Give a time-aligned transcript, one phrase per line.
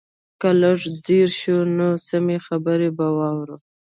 [0.41, 3.57] که لږ ځير شو نو سمې خبرې به واورو.